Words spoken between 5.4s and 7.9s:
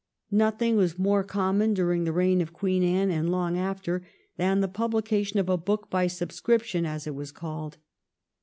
a book by subscription, as it was called.